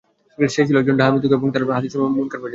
[0.37, 2.49] সে ছিল একজন ডাহা মিথুক এবং তার হাদীছসমূহ মুনকার পর্যায়ের।